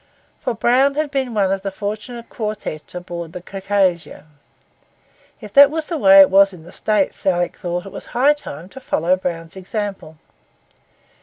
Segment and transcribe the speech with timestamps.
[0.39, 4.25] For Brown had been one of the fortunate quartette aboard the Circassia.
[5.39, 8.33] If that was the way of it in the States, Alick thought it was high
[8.33, 10.17] time to follow Brown's example.